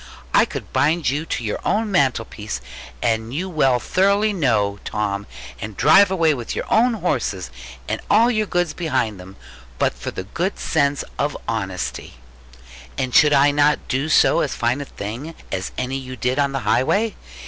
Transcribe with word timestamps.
I 0.33 0.45
could 0.45 0.73
bind 0.73 1.11
you 1.11 1.27
to 1.27 1.43
your 1.43 1.59
own 1.63 1.91
mantelpiece, 1.91 2.59
as 3.03 3.19
you 3.19 3.51
know 3.51 3.77
thoroughly 3.77 4.33
well, 4.33 4.79
Tom; 4.83 5.27
and 5.59 5.77
drive 5.77 6.09
away 6.09 6.33
with 6.33 6.55
your 6.55 6.65
own 6.73 6.95
horses, 6.95 7.51
and 7.87 8.01
all 8.09 8.31
your 8.31 8.47
goods 8.47 8.73
behind 8.73 9.19
them, 9.19 9.35
but 9.77 9.93
for 9.93 10.09
the 10.09 10.25
sense 10.55 11.03
of 11.19 11.37
honesty. 11.47 12.15
And 12.97 13.13
should 13.13 13.31
I 13.31 13.51
not 13.51 13.87
do 13.87 14.05
as 14.41 14.55
fine 14.55 14.81
a 14.81 14.85
thing 14.85 15.35
as 15.51 15.71
any 15.77 15.97
you 15.97 16.15
did 16.15 16.39
on 16.39 16.51
the 16.51 16.61
highway? 16.61 17.13